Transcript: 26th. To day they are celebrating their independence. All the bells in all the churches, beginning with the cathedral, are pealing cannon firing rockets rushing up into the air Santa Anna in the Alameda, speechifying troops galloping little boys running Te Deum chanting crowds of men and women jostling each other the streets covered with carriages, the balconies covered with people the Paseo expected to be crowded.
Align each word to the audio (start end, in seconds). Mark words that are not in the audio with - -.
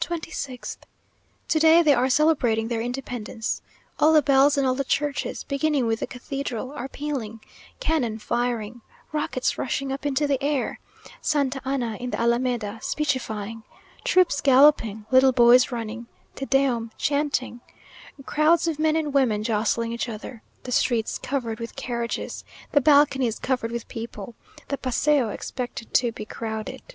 26th. 0.00 0.76
To 1.48 1.58
day 1.58 1.82
they 1.82 1.92
are 1.92 2.08
celebrating 2.08 2.68
their 2.68 2.80
independence. 2.80 3.60
All 3.98 4.12
the 4.12 4.22
bells 4.22 4.56
in 4.56 4.64
all 4.64 4.76
the 4.76 4.84
churches, 4.84 5.42
beginning 5.42 5.88
with 5.88 5.98
the 5.98 6.06
cathedral, 6.06 6.70
are 6.70 6.86
pealing 6.86 7.40
cannon 7.80 8.20
firing 8.20 8.80
rockets 9.10 9.58
rushing 9.58 9.90
up 9.90 10.06
into 10.06 10.28
the 10.28 10.40
air 10.40 10.78
Santa 11.20 11.60
Anna 11.64 11.96
in 11.98 12.10
the 12.10 12.20
Alameda, 12.20 12.78
speechifying 12.80 13.64
troops 14.04 14.40
galloping 14.40 15.04
little 15.10 15.32
boys 15.32 15.72
running 15.72 16.06
Te 16.36 16.44
Deum 16.46 16.92
chanting 16.96 17.60
crowds 18.24 18.68
of 18.68 18.78
men 18.78 18.94
and 18.94 19.12
women 19.12 19.42
jostling 19.42 19.90
each 19.90 20.08
other 20.08 20.44
the 20.62 20.70
streets 20.70 21.18
covered 21.18 21.58
with 21.58 21.74
carriages, 21.74 22.44
the 22.70 22.80
balconies 22.80 23.40
covered 23.40 23.72
with 23.72 23.88
people 23.88 24.36
the 24.68 24.78
Paseo 24.78 25.30
expected 25.30 25.92
to 25.94 26.12
be 26.12 26.24
crowded. 26.24 26.94